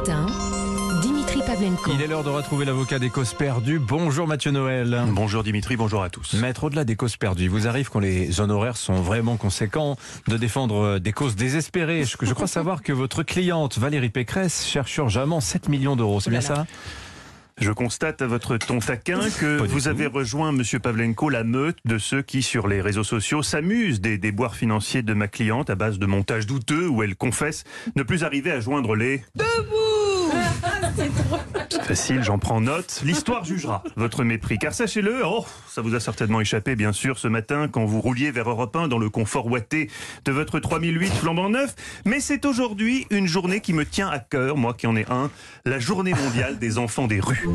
matin, 0.00 0.26
Dimitri 1.02 1.40
Pavlenko. 1.46 1.90
Il 1.92 2.00
est 2.00 2.06
l'heure 2.06 2.24
de 2.24 2.30
retrouver 2.30 2.64
l'avocat 2.64 2.98
des 2.98 3.10
causes 3.10 3.34
perdues. 3.34 3.78
Bonjour 3.78 4.26
Mathieu 4.26 4.50
Noël. 4.50 5.02
Bonjour 5.08 5.42
Dimitri, 5.42 5.76
bonjour 5.76 6.02
à 6.02 6.08
tous. 6.08 6.32
Maître, 6.34 6.64
au-delà 6.64 6.84
des 6.84 6.96
causes 6.96 7.18
perdues, 7.18 7.44
il 7.44 7.50
vous 7.50 7.68
arrive 7.68 7.90
quand 7.90 8.00
les 8.00 8.40
honoraires 8.40 8.78
sont 8.78 8.94
vraiment 8.94 9.36
conséquents 9.36 9.96
de 10.26 10.38
défendre 10.38 10.82
euh, 10.82 10.98
des 11.00 11.12
causes 11.12 11.36
désespérées. 11.36 12.04
Je, 12.04 12.16
je 12.22 12.32
crois 12.32 12.46
savoir 12.46 12.82
que 12.82 12.94
votre 12.94 13.22
cliente 13.22 13.76
Valérie 13.76 14.08
Pécresse 14.08 14.66
cherche 14.66 14.96
urgemment 14.96 15.40
7 15.40 15.68
millions 15.68 15.96
d'euros. 15.96 16.20
C'est 16.20 16.30
bien 16.30 16.40
ça? 16.40 16.64
Je 17.60 17.72
constate 17.72 18.22
à 18.22 18.26
votre 18.26 18.56
ton 18.56 18.78
taquin 18.78 19.20
que 19.38 19.62
vous 19.66 19.88
avez 19.88 20.06
rejoint, 20.06 20.50
Monsieur 20.50 20.78
Pavlenko, 20.78 21.28
la 21.28 21.44
meute 21.44 21.76
de 21.84 21.98
ceux 21.98 22.22
qui, 22.22 22.42
sur 22.42 22.66
les 22.68 22.80
réseaux 22.80 23.04
sociaux, 23.04 23.42
s'amusent 23.42 24.00
des 24.00 24.16
déboires 24.16 24.54
financiers 24.54 25.02
de 25.02 25.12
ma 25.12 25.28
cliente 25.28 25.68
à 25.68 25.74
base 25.74 25.98
de 25.98 26.06
montages 26.06 26.46
douteux 26.46 26.88
où 26.88 27.02
elle 27.02 27.16
confesse 27.16 27.64
ne 27.96 28.02
plus 28.02 28.24
arriver 28.24 28.50
à 28.50 28.60
joindre 28.60 28.96
les... 28.96 29.22
C'est 31.70 31.82
facile, 31.82 32.22
j'en 32.22 32.38
prends 32.38 32.60
note. 32.60 33.02
L'histoire 33.04 33.44
jugera 33.44 33.82
votre 33.96 34.24
mépris. 34.24 34.58
Car 34.58 34.72
sachez-le, 34.72 35.22
oh, 35.24 35.44
ça 35.68 35.82
vous 35.82 35.94
a 35.94 36.00
certainement 36.00 36.40
échappé, 36.40 36.76
bien 36.76 36.92
sûr, 36.92 37.18
ce 37.18 37.28
matin, 37.28 37.68
quand 37.68 37.84
vous 37.84 38.00
rouliez 38.00 38.30
vers 38.30 38.48
Europe 38.48 38.74
1 38.76 38.88
dans 38.88 38.98
le 38.98 39.08
confort 39.08 39.46
ouaté 39.46 39.90
de 40.24 40.32
votre 40.32 40.58
3008 40.60 41.08
flambant 41.12 41.48
neuf. 41.48 41.74
Mais 42.04 42.20
c'est 42.20 42.44
aujourd'hui 42.44 43.06
une 43.10 43.26
journée 43.26 43.60
qui 43.60 43.72
me 43.72 43.84
tient 43.84 44.08
à 44.08 44.18
cœur, 44.18 44.56
moi 44.56 44.74
qui 44.74 44.86
en 44.86 44.96
ai 44.96 45.06
un, 45.10 45.30
la 45.64 45.78
journée 45.78 46.14
mondiale 46.14 46.58
des 46.58 46.78
enfants 46.78 47.06
des 47.06 47.20
rues. 47.20 47.48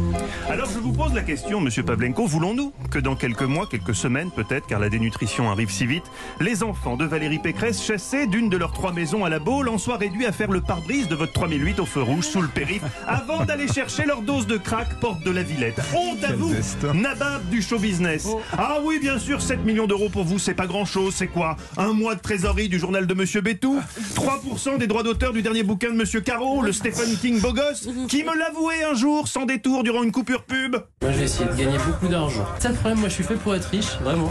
Alors 0.49 0.69
je 0.69 0.79
vous 0.79 0.93
pose 0.93 1.13
la 1.13 1.21
question, 1.21 1.61
monsieur 1.61 1.83
Pavlenko, 1.83 2.25
voulons-nous 2.25 2.73
que 2.91 2.99
dans 2.99 3.15
quelques 3.15 3.41
mois, 3.43 3.67
quelques 3.69 3.95
semaines 3.95 4.31
peut-être, 4.31 4.67
car 4.67 4.79
la 4.79 4.89
dénutrition 4.89 5.49
arrive 5.51 5.69
si 5.69 5.85
vite, 5.85 6.05
les 6.39 6.63
enfants 6.63 6.97
de 6.97 7.05
Valérie 7.05 7.39
Pécresse, 7.39 7.83
chassés 7.83 8.27
d'une 8.27 8.49
de 8.49 8.57
leurs 8.57 8.73
trois 8.73 8.93
maisons 8.93 9.25
à 9.25 9.29
la 9.29 9.39
Baule, 9.39 9.69
en 9.69 9.77
soient 9.77 9.97
réduits 9.97 10.25
à 10.25 10.31
faire 10.31 10.51
le 10.51 10.61
pare-brise 10.61 11.07
de 11.07 11.15
votre 11.15 11.33
3008 11.33 11.79
au 11.79 11.85
feu 11.85 12.01
rouge 12.01 12.25
sous 12.25 12.41
le 12.41 12.47
périph' 12.47 12.83
avant 13.07 13.45
d'aller 13.45 13.67
chercher 13.67 14.05
leur 14.05 14.21
dose 14.21 14.47
de 14.47 14.57
crack 14.57 14.99
porte 14.99 15.23
de 15.23 15.31
la 15.31 15.43
Villette. 15.43 15.79
Honte 15.95 16.23
à 16.23 16.33
vous, 16.33 16.53
nabab 16.93 17.47
du 17.49 17.61
show 17.61 17.79
business. 17.79 18.27
Ah 18.57 18.77
oui, 18.83 18.99
bien 18.99 19.19
sûr, 19.19 19.41
7 19.41 19.63
millions 19.65 19.87
d'euros 19.87 20.09
pour 20.09 20.23
vous, 20.23 20.39
c'est 20.39 20.53
pas 20.53 20.67
grand-chose, 20.67 21.13
c'est 21.15 21.27
quoi? 21.27 21.55
Un 21.77 21.93
mois 21.93 22.15
de 22.15 22.21
trésorerie 22.21 22.69
du 22.69 22.79
journal 22.79 23.07
de 23.07 23.13
monsieur 23.13 23.41
Bétou 23.41 23.81
3% 24.15 24.77
des 24.77 24.87
droits 24.87 25.03
d'auteur 25.03 25.33
du 25.33 25.41
dernier 25.41 25.63
bouquin 25.63 25.89
de 25.89 25.95
monsieur 25.95 26.21
Caro, 26.21 26.61
le 26.61 26.71
Stephen 26.71 27.17
King 27.17 27.39
beau 27.39 27.53
gosse, 27.53 27.87
qui 28.07 28.23
me 28.23 28.35
l'avouait 28.37 28.83
un 28.83 28.95
jour, 28.95 29.27
sans 29.27 29.45
détour, 29.45 29.83
durant 29.83 30.03
une 30.03 30.11
coupure 30.11 30.43
pub? 30.43 30.75
Moi, 31.01 31.11
je 31.11 31.17
vais 31.17 31.23
essayer 31.25 31.45
de 31.45 31.55
gagner 31.55 31.77
beaucoup 31.85 32.07
d'argent. 32.07 32.45
C'est 32.59 32.69
le 32.69 32.75
problème, 32.75 32.99
moi, 32.99 33.09
je 33.09 33.13
suis 33.13 33.23
fait 33.23 33.35
pour 33.35 33.55
être 33.55 33.69
riche, 33.69 33.97
vraiment. 34.01 34.29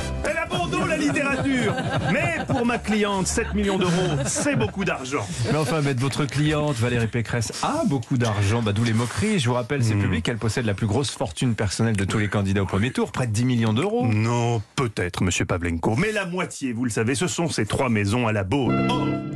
La 0.89 0.97
littérature 0.97 1.75
Mais 2.13 2.45
pour 2.47 2.65
ma 2.65 2.79
cliente, 2.79 3.27
7 3.27 3.55
millions 3.55 3.79
d'euros, 3.79 3.91
c'est 4.27 4.55
beaucoup 4.57 4.85
d'argent. 4.85 5.27
Mais 5.51 5.59
enfin, 5.59 5.81
maître, 5.81 6.01
votre 6.01 6.25
cliente 6.25 6.77
Valérie 6.77 7.09
Pécresse 7.09 7.53
a 7.63 7.85
beaucoup 7.87 8.17
d'argent, 8.17 8.63
bah, 8.63 8.73
d'où 8.73 8.85
les 8.85 8.93
moqueries. 8.93 9.39
Je 9.39 9.49
vous 9.49 9.55
rappelle, 9.55 9.83
c'est 9.83 9.95
public, 9.95 10.29
elle 10.29 10.39
possède 10.39 10.67
la 10.67 10.75
plus 10.75 10.87
grosse 10.87 11.11
fortune 11.11 11.55
personnelle 11.55 11.97
de 11.97 12.05
tous 12.05 12.19
les 12.19 12.29
candidats 12.29 12.63
au 12.63 12.67
premier 12.67 12.91
tour, 12.93 13.11
près 13.13 13.27
de 13.27 13.33
10 13.33 13.45
millions 13.45 13.73
d'euros. 13.73 14.07
Non, 14.07 14.63
peut-être, 14.77 15.23
monsieur 15.23 15.45
Pavlenko. 15.45 15.97
Mais 15.97 16.13
la 16.13 16.27
moitié, 16.27 16.73
vous 16.73 16.85
le 16.85 16.91
savez, 16.91 17.15
ce 17.15 17.27
sont 17.27 17.49
ces 17.49 17.67
trois 17.67 17.89
maisons 17.89 18.27
à 18.27 18.33
la 18.33 18.45
Baule. 18.45 18.87
Une 18.89 19.34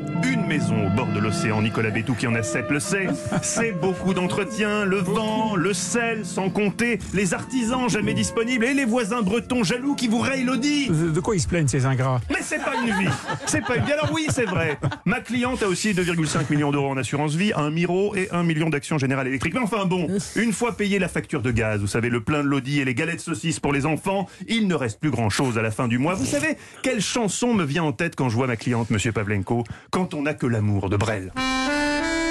maison 0.48 0.86
au 0.86 0.90
bord 0.90 1.08
de 1.08 1.20
l'océan, 1.20 1.60
Nicolas 1.60 1.90
Bétou 1.90 2.14
qui 2.14 2.26
en 2.26 2.34
a 2.34 2.42
sept 2.42 2.70
le 2.70 2.80
sait. 2.80 3.06
C'est 3.42 3.72
beaucoup 3.72 4.14
d'entretien, 4.14 4.86
le 4.86 4.96
vent, 4.96 5.54
le 5.56 5.74
sel, 5.74 6.24
sans 6.24 6.48
compter 6.48 6.98
les 7.12 7.34
artisans 7.34 7.88
jamais 7.90 8.14
disponibles 8.14 8.64
et 8.64 8.72
les 8.72 8.86
voisins 8.86 9.20
bretons 9.20 9.62
jaloux 9.62 9.94
qui 9.94 10.08
vous 10.08 10.20
rayent 10.20 10.44
l'audit. 10.44 10.90
De 10.90 11.20
quoi 11.20 11.36
ils 11.36 11.40
se 11.40 11.46
plaignent 11.46 11.68
ces 11.68 11.84
ingrats? 11.84 12.22
Mais 12.30 12.40
c'est 12.40 12.64
pas 12.64 12.72
une 12.82 12.94
vie. 12.98 13.12
C'est 13.44 13.60
pas 13.60 13.76
une 13.76 13.84
vie. 13.84 13.92
Alors 13.92 14.10
oui, 14.12 14.26
c'est 14.30 14.46
vrai. 14.46 14.78
Ma 15.04 15.20
cliente 15.20 15.62
a 15.62 15.68
aussi 15.68 15.92
2,5 15.92 16.50
millions 16.50 16.70
d'euros 16.70 16.88
en 16.88 16.96
assurance 16.96 17.34
vie, 17.34 17.52
un 17.54 17.70
Miro 17.70 18.16
et 18.16 18.28
un 18.32 18.42
million 18.42 18.70
d'actions 18.70 18.96
générales 18.96 19.28
électriques. 19.28 19.52
Mais 19.52 19.60
enfin 19.60 19.84
bon, 19.84 20.08
une 20.34 20.54
fois 20.54 20.76
payé 20.76 20.98
la 20.98 21.08
facture 21.08 21.42
de 21.42 21.50
gaz, 21.50 21.80
vous 21.80 21.86
savez, 21.86 22.08
le 22.08 22.22
plein 22.22 22.42
de 22.42 22.48
l'audi 22.48 22.80
et 22.80 22.86
les 22.86 22.94
galettes 22.94 23.20
saucisses 23.20 23.60
pour 23.60 23.74
les 23.74 23.84
enfants, 23.84 24.26
il 24.48 24.66
ne 24.66 24.74
reste 24.74 24.98
plus 24.98 25.10
grand 25.10 25.28
chose 25.28 25.58
à 25.58 25.62
la 25.62 25.70
fin 25.70 25.88
du 25.88 25.98
mois. 25.98 26.14
Vous 26.14 26.24
savez, 26.24 26.56
quelle 26.82 27.02
chanson 27.02 27.52
me 27.52 27.64
vient 27.64 27.84
en 27.84 27.92
tête 27.92 28.16
quand 28.16 28.30
je 28.30 28.34
vois 28.34 28.46
ma 28.46 28.56
cliente, 28.56 28.88
monsieur 28.88 29.12
Pavlenko, 29.12 29.64
quand 29.90 30.14
on 30.14 30.22
n'a 30.22 30.37
que 30.38 30.46
l'amour 30.46 30.88
de 30.88 30.96
Brel 30.96 31.32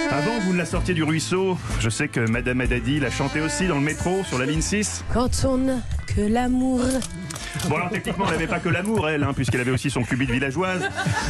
avant 0.10 0.40
vous 0.40 0.54
ne 0.54 0.58
la 0.58 0.66
sortiez 0.66 0.94
du 0.94 1.04
ruisseau, 1.04 1.58
je 1.82 1.90
sais 1.90 2.08
que 2.08 2.22
Madame 2.22 2.62
Adadi 2.62 3.00
l'a 3.02 3.10
chanté 3.10 3.42
aussi 3.42 3.68
dans 3.68 3.76
le 3.76 3.82
métro 3.82 4.24
sur 4.24 4.40
la 4.40 4.46
ligne 4.46 4.62
6. 4.62 5.04
Quand 5.14 5.30
on 5.46 5.58
n'a 5.58 5.80
que 6.08 6.22
l'amour. 6.22 6.80
Bon 7.70 7.76
alors 7.76 7.90
techniquement 7.90 8.26
elle 8.28 8.34
n'avait 8.34 8.48
pas 8.48 8.60
que 8.60 8.70
l'amour 8.70 9.10
elle, 9.10 9.24
hein, 9.24 9.34
puisqu'elle 9.34 9.62
avait 9.62 9.72
aussi 9.72 9.90
son 9.90 10.04
cubit 10.04 10.28
de 10.28 10.32
villageoise. 10.32 10.82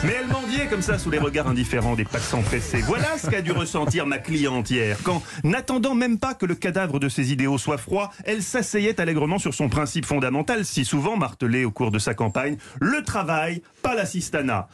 Mais 0.04 0.16
elle 0.20 0.28
mendiait 0.28 0.68
comme 0.68 0.82
ça 0.82 0.98
sous 0.98 1.10
les 1.10 1.18
regards 1.18 1.48
indifférents 1.48 1.96
des 1.96 2.06
passants 2.06 2.42
pressés. 2.42 2.82
Voilà 2.86 3.18
ce 3.18 3.30
qu'a 3.30 3.42
dû 3.42 3.52
ressentir 3.52 4.06
ma 4.06 4.18
cliente 4.18 4.70
hier, 4.70 4.98
quand, 5.04 5.22
n'attendant 5.44 5.96
même 5.96 6.20
pas 6.20 6.34
que 6.34 6.46
le 6.46 6.56
cadavre 6.56 7.00
de 7.00 7.10
ses 7.10 7.32
idéaux 7.32 7.58
soit 7.58 7.78
froid, 7.78 8.12
elle 8.26 8.44
s'asseyait 8.44 9.00
allègrement 9.00 9.40
sur 9.40 9.54
son 9.54 9.70
principe 9.70 10.06
fondamental, 10.06 10.66
si 10.66 10.86
souvent 10.86 11.18
martelé 11.18 11.66
au 11.66 11.72
cours 11.72 11.92
de 11.92 12.00
sa 12.00 12.14
campagne, 12.14 12.58
le 12.80 13.04
travail, 13.04 13.62
pas 13.82 13.96
l'assistanat. 13.96 14.68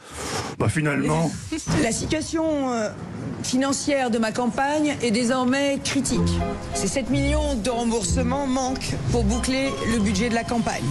Bah 0.58 0.68
finalement, 0.68 1.30
La 1.82 1.92
situation 1.92 2.72
euh, 2.72 2.88
financière 3.42 4.10
de 4.10 4.18
ma 4.18 4.32
campagne 4.32 4.96
est 5.02 5.10
désormais 5.10 5.78
critique. 5.84 6.20
Ces 6.74 6.88
7 6.88 7.10
millions 7.10 7.54
de 7.54 7.70
remboursements 7.70 8.46
manquent 8.46 8.94
pour 9.10 9.24
boucler 9.24 9.68
le 9.92 9.98
budget 10.00 10.28
de 10.28 10.34
la 10.34 10.44
campagne. 10.44 10.84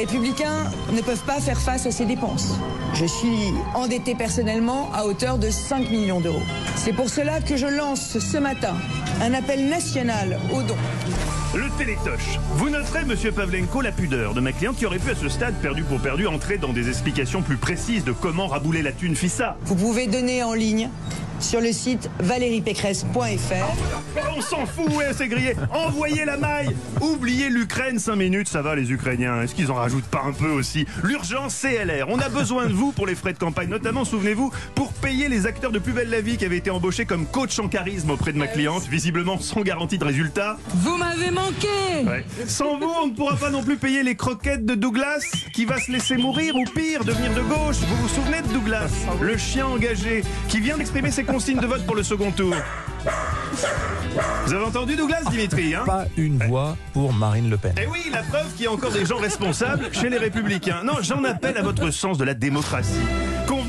Républicains 0.00 0.70
ne 0.92 1.02
peuvent 1.02 1.24
pas 1.24 1.40
faire 1.40 1.60
face 1.60 1.84
à 1.84 1.90
ces 1.90 2.06
dépenses. 2.06 2.54
Je 2.94 3.04
suis 3.04 3.52
endetté 3.74 4.14
personnellement 4.14 4.90
à 4.94 5.04
hauteur 5.04 5.36
de 5.36 5.50
5 5.50 5.90
millions 5.90 6.20
d'euros. 6.20 6.42
C'est 6.76 6.94
pour 6.94 7.10
cela 7.10 7.40
que 7.40 7.56
je 7.56 7.66
lance 7.66 8.18
ce 8.18 8.38
matin 8.38 8.74
un 9.20 9.34
appel 9.34 9.68
national 9.68 10.38
aux 10.52 10.62
dons. 10.62 10.76
le 11.54 11.68
télétoche. 11.76 12.38
Vous 12.54 12.70
noterez, 12.70 13.04
monsieur 13.04 13.32
Pavlenko, 13.32 13.82
la 13.82 13.92
pudeur 13.92 14.32
de 14.32 14.40
ma 14.40 14.52
cliente 14.52 14.76
qui 14.76 14.86
aurait 14.86 14.98
pu 14.98 15.10
à 15.10 15.14
ce 15.14 15.28
stade, 15.28 15.54
perdu 15.60 15.82
pour 15.82 16.00
perdu, 16.00 16.26
entrer 16.26 16.56
dans 16.56 16.72
des 16.72 16.88
explications 16.88 17.42
plus 17.42 17.56
précises 17.56 18.04
de 18.04 18.12
comment 18.12 18.46
rabouler 18.46 18.80
la 18.80 18.92
thune 18.92 19.14
FISA. 19.14 19.58
Vous 19.64 19.74
pouvez 19.74 20.06
donner 20.06 20.42
en 20.42 20.54
ligne 20.54 20.88
sur 21.40 21.60
le 21.60 21.72
site 21.72 22.10
valériepécresse.fr. 22.20 24.26
On 24.36 24.40
s'en 24.40 24.66
fout, 24.66 24.92
ouais, 24.94 25.10
c'est 25.16 25.28
grillé. 25.28 25.54
Envoyez 25.72 26.24
la 26.24 26.36
maille. 26.36 26.74
Oubliez 27.00 27.48
l'Ukraine 27.48 27.98
5 27.98 28.16
minutes, 28.16 28.48
ça 28.48 28.62
va 28.62 28.74
les 28.74 28.92
Ukrainiens. 28.92 29.42
Est-ce 29.42 29.54
qu'ils 29.54 29.70
en 29.70 29.74
rajoutent 29.74 30.04
pas 30.04 30.22
un 30.26 30.32
peu 30.32 30.50
aussi? 30.50 30.86
L'urgence 31.02 31.60
CLR. 31.60 32.08
On 32.08 32.18
a 32.18 32.28
besoin 32.28 32.66
de 32.66 32.72
vous 32.72 32.92
pour 32.92 33.06
les 33.06 33.14
frais 33.14 33.32
de 33.32 33.38
campagne, 33.38 33.68
notamment, 33.68 34.04
souvenez-vous, 34.04 34.52
pour 34.74 34.92
payer 34.92 35.28
les 35.28 35.46
acteurs 35.46 35.72
de 35.72 35.78
Plus 35.78 35.92
belle 35.92 36.10
la 36.10 36.20
vie 36.20 36.36
qui 36.36 36.44
avaient 36.44 36.58
été 36.58 36.70
embauchés 36.70 37.06
comme 37.06 37.26
coach 37.26 37.58
en 37.58 37.68
charisme 37.68 38.10
auprès 38.10 38.32
de 38.32 38.38
ma 38.38 38.46
cliente, 38.46 38.86
visiblement 38.88 39.38
sans 39.38 39.62
garantie 39.62 39.98
de 39.98 40.04
résultat. 40.04 40.56
Vous 40.74 40.96
m'avez 40.96 41.30
manqué 41.30 41.68
Ouais. 42.06 42.24
Sans 42.46 42.78
vous, 42.78 42.90
on 43.02 43.06
ne 43.08 43.12
pourra 43.12 43.36
pas 43.36 43.50
non 43.50 43.62
plus 43.62 43.76
payer 43.76 44.02
les 44.02 44.14
croquettes 44.14 44.64
de 44.64 44.74
Douglas, 44.74 45.20
qui 45.52 45.64
va 45.64 45.78
se 45.78 45.90
laisser 45.92 46.16
mourir 46.16 46.56
ou 46.56 46.64
pire, 46.64 47.04
devenir 47.04 47.32
de 47.34 47.42
gauche. 47.42 47.76
Vous 47.86 47.96
vous 47.96 48.08
souvenez 48.08 48.42
de 48.42 48.48
Douglas, 48.48 48.90
le 49.20 49.36
chien 49.36 49.66
engagé, 49.66 50.22
qui 50.48 50.60
vient 50.60 50.76
d'exprimer 50.76 51.10
ses 51.10 51.24
consignes 51.30 51.60
de 51.60 51.66
vote 51.66 51.84
pour 51.86 51.94
le 51.94 52.02
second 52.02 52.30
tour 52.32 52.54
Vous 54.46 54.52
avez 54.52 54.64
entendu 54.64 54.96
Douglas, 54.96 55.22
Dimitri 55.30 55.74
hein 55.74 55.84
Pas 55.86 56.06
une 56.16 56.38
voix 56.38 56.76
pour 56.92 57.12
Marine 57.12 57.48
Le 57.48 57.56
Pen. 57.56 57.74
Eh 57.80 57.86
oui, 57.86 58.10
la 58.12 58.22
preuve 58.22 58.52
qu'il 58.54 58.64
y 58.64 58.68
a 58.68 58.72
encore 58.72 58.90
des 58.90 59.06
gens 59.06 59.18
responsables 59.18 59.88
chez 59.92 60.08
les 60.08 60.18
Républicains. 60.18 60.82
Non, 60.84 60.94
j'en 61.02 61.22
appelle 61.24 61.56
à 61.56 61.62
votre 61.62 61.90
sens 61.90 62.18
de 62.18 62.24
la 62.24 62.34
démocratie. 62.34 62.98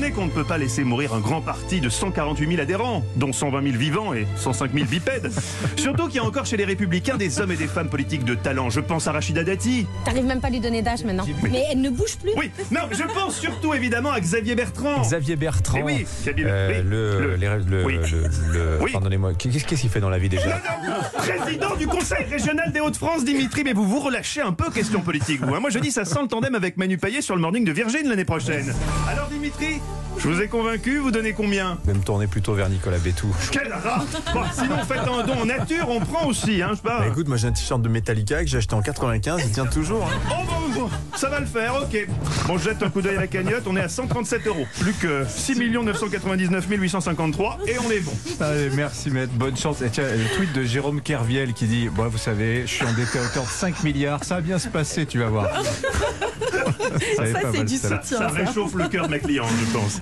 Convenez 0.02 0.16
qu'on 0.16 0.24
ne 0.26 0.30
peut 0.32 0.42
pas 0.42 0.58
laisser 0.58 0.82
mourir 0.82 1.14
un 1.14 1.20
grand 1.20 1.40
parti 1.40 1.80
de 1.80 1.88
148 1.88 2.48
000 2.48 2.60
adhérents, 2.60 3.04
dont 3.14 3.32
120 3.32 3.62
000 3.62 3.76
vivants 3.76 4.12
et 4.14 4.26
105 4.34 4.72
000 4.74 4.86
bipèdes. 4.86 5.30
Surtout 5.76 6.06
qu'il 6.08 6.16
y 6.16 6.18
a 6.18 6.24
encore 6.24 6.44
chez 6.44 6.56
les 6.56 6.64
Républicains 6.64 7.16
des 7.16 7.38
hommes 7.40 7.52
et 7.52 7.56
des 7.56 7.68
femmes 7.68 7.88
politiques 7.88 8.24
de 8.24 8.34
talent. 8.34 8.68
Je 8.68 8.80
pense 8.80 9.06
à 9.06 9.12
Rachida 9.12 9.44
Dati. 9.44 9.86
T'arrives 10.04 10.24
même 10.24 10.40
pas 10.40 10.48
à 10.48 10.50
lui 10.50 10.58
donner 10.58 10.82
d'âge 10.82 11.04
maintenant. 11.04 11.24
Mais 11.44 11.62
elle 11.70 11.80
ne 11.82 11.88
bouge 11.90 12.16
plus. 12.16 12.32
Oui, 12.36 12.50
non, 12.72 12.80
je 12.90 13.04
pense 13.14 13.36
surtout 13.38 13.74
évidemment 13.74 14.10
à 14.10 14.18
Xavier 14.18 14.56
Bertrand. 14.56 15.02
Xavier 15.02 15.36
Bertrand, 15.36 15.78
Eh 15.78 15.82
oui, 15.84 16.04
Xavier- 16.24 16.46
euh, 16.48 16.68
oui, 16.82 16.88
le, 16.90 17.36
le- 17.36 17.64
le- 17.64 17.84
oui. 17.84 17.94
le- 18.10 18.52
le- 18.52 18.78
Oui. 18.82 18.90
pardonnez-moi, 18.90 19.34
qu'est-ce 19.34 19.64
qu'est-ce 19.64 19.82
qu'il 19.82 19.90
fait 19.90 20.00
dans 20.00 20.10
la 20.10 20.18
vie 20.18 20.28
déjà 20.28 20.48
Non, 20.48 20.54
non, 20.88 20.94
président 21.16 21.76
du 21.76 21.86
Conseil 21.86 22.24
régional 22.24 22.72
des 22.72 22.80
Hauts-de-France, 22.80 23.24
Dimitri, 23.24 23.62
mais 23.62 23.72
vous 23.72 23.86
vous 23.86 24.00
relâchez 24.00 24.40
un 24.40 24.52
peu, 24.52 24.68
question 24.72 25.00
politique, 25.00 25.42
vous. 25.44 25.54
hein. 25.54 25.60
Moi, 25.60 25.70
je 25.70 25.78
dis, 25.78 25.92
ça 25.92 26.04
sent 26.04 26.18
le 26.22 26.28
tandem 26.28 26.56
avec 26.56 26.76
Manu 26.76 26.98
Payet 26.98 27.20
sur 27.22 27.36
le 27.36 27.40
morning 27.40 27.64
de 27.64 27.70
Virgin 27.70 28.08
l'année 28.08 28.24
prochaine. 28.24 28.74
Alors, 29.08 29.28
Dimitri, 29.28 29.80
je 30.18 30.28
vous 30.28 30.40
ai 30.40 30.46
convaincu, 30.48 30.98
vous 30.98 31.10
donnez 31.10 31.32
combien? 31.32 31.78
Je 31.84 31.90
vais 31.90 31.98
me 31.98 32.02
tourner 32.04 32.26
plutôt 32.26 32.54
vers 32.54 32.68
Nicolas 32.68 32.98
Bétou. 32.98 33.34
Quel 33.50 33.72
rat 33.72 34.04
Bon, 34.32 34.42
Sinon, 34.52 34.76
faites 34.86 34.98
un 35.00 35.26
don 35.26 35.40
en 35.42 35.46
nature, 35.46 35.88
on 35.88 36.00
prend 36.00 36.26
aussi, 36.26 36.62
hein, 36.62 36.68
je 36.70 36.76
sais 36.76 36.82
pas. 36.82 37.00
Bah, 37.00 37.06
écoute, 37.08 37.26
moi 37.28 37.36
j'ai 37.36 37.48
un 37.48 37.52
t-shirt 37.52 37.82
de 37.82 37.88
Metallica 37.88 38.40
que 38.42 38.46
j'ai 38.48 38.58
acheté 38.58 38.74
en 38.74 38.82
95, 38.82 39.40
il 39.44 39.50
tient 39.50 39.66
toujours. 39.66 40.04
hein. 40.04 40.18
Oh, 40.30 40.44
bon, 40.74 40.80
bon, 40.82 40.90
ça 41.16 41.28
va 41.28 41.40
le 41.40 41.46
faire, 41.46 41.74
ok. 41.82 42.06
Bon, 42.46 42.56
je 42.58 42.64
jette 42.64 42.82
un 42.82 42.90
coup 42.90 43.00
d'œil 43.02 43.16
à 43.16 43.20
la 43.20 43.26
cagnotte, 43.26 43.64
on 43.66 43.74
est 43.76 43.80
à 43.80 43.88
137 43.88 44.46
euros. 44.46 44.66
Plus 44.80 44.92
que 44.94 45.24
6 45.28 45.56
999 45.58 46.66
853 46.68 47.58
et 47.66 47.76
on 47.78 47.90
est 47.90 48.00
bon. 48.00 48.12
Allez, 48.40 48.70
merci 48.70 49.10
maître, 49.10 49.32
bonne 49.34 49.56
chance. 49.56 49.82
Et 49.82 49.90
tiens, 49.90 50.04
le 50.04 50.36
tweet 50.36 50.52
de 50.52 50.62
Jérôme 50.62 51.00
Kerviel 51.00 51.52
qui 51.54 51.66
dit 51.66 51.88
Bon, 51.88 52.06
vous 52.08 52.18
savez, 52.18 52.62
je 52.66 52.72
suis 52.72 52.84
endetté 52.84 53.18
à 53.18 53.22
hauteur 53.22 53.42
de 53.44 53.48
5 53.48 53.82
milliards, 53.82 54.22
ça 54.24 54.36
va 54.36 54.40
bien 54.40 54.58
se 54.58 54.68
passer, 54.68 55.06
tu 55.06 55.18
vas 55.18 55.26
voir. 55.28 55.48
Ça, 58.02 58.28
réchauffe 58.28 58.74
le 58.74 58.88
cœur 58.88 59.06
de 59.06 59.10
ma 59.10 59.18
cliente, 59.18 59.48
je 59.60 59.72
pense. 59.72 60.00